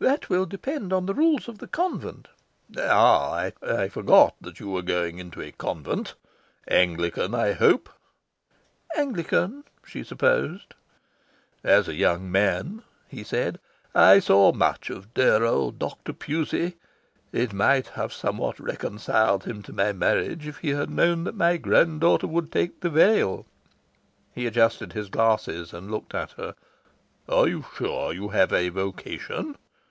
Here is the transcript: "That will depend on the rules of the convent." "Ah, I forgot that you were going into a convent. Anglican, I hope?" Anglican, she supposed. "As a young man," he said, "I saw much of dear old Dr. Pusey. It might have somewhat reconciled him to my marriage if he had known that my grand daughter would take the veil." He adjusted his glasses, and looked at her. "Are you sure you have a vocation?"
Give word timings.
"That 0.00 0.30
will 0.30 0.46
depend 0.46 0.92
on 0.92 1.06
the 1.06 1.12
rules 1.14 1.48
of 1.48 1.58
the 1.58 1.66
convent." 1.66 2.28
"Ah, 2.78 3.50
I 3.66 3.88
forgot 3.88 4.36
that 4.40 4.60
you 4.60 4.70
were 4.70 4.80
going 4.82 5.18
into 5.18 5.42
a 5.42 5.50
convent. 5.50 6.14
Anglican, 6.68 7.34
I 7.34 7.50
hope?" 7.54 7.88
Anglican, 8.96 9.64
she 9.84 10.04
supposed. 10.04 10.74
"As 11.64 11.88
a 11.88 11.96
young 11.96 12.30
man," 12.30 12.84
he 13.08 13.24
said, 13.24 13.58
"I 13.92 14.20
saw 14.20 14.52
much 14.52 14.88
of 14.88 15.12
dear 15.14 15.42
old 15.42 15.80
Dr. 15.80 16.12
Pusey. 16.12 16.74
It 17.32 17.52
might 17.52 17.88
have 17.88 18.12
somewhat 18.12 18.60
reconciled 18.60 19.46
him 19.46 19.64
to 19.64 19.72
my 19.72 19.92
marriage 19.92 20.46
if 20.46 20.58
he 20.58 20.68
had 20.68 20.90
known 20.90 21.24
that 21.24 21.34
my 21.34 21.56
grand 21.56 22.02
daughter 22.02 22.28
would 22.28 22.52
take 22.52 22.82
the 22.82 22.88
veil." 22.90 23.46
He 24.32 24.46
adjusted 24.46 24.92
his 24.92 25.08
glasses, 25.08 25.72
and 25.72 25.90
looked 25.90 26.14
at 26.14 26.30
her. 26.34 26.54
"Are 27.28 27.48
you 27.48 27.64
sure 27.74 28.12
you 28.14 28.28
have 28.28 28.52
a 28.52 28.68
vocation?" 28.68 29.56